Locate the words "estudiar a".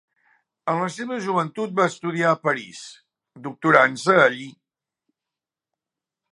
1.91-2.39